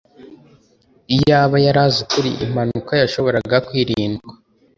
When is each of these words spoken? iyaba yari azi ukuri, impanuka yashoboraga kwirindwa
iyaba 1.15 1.55
yari 1.65 1.79
azi 1.85 1.97
ukuri, 2.05 2.31
impanuka 2.45 2.91
yashoboraga 3.01 3.55
kwirindwa 3.67 4.31